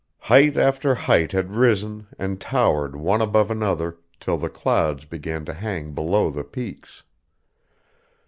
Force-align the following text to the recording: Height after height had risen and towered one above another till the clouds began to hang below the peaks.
Height 0.21 0.57
after 0.57 0.95
height 0.95 1.31
had 1.31 1.51
risen 1.51 2.07
and 2.17 2.41
towered 2.41 2.95
one 2.95 3.21
above 3.21 3.51
another 3.51 3.99
till 4.19 4.39
the 4.39 4.49
clouds 4.49 5.05
began 5.05 5.45
to 5.45 5.53
hang 5.53 5.91
below 5.93 6.31
the 6.31 6.43
peaks. 6.43 7.03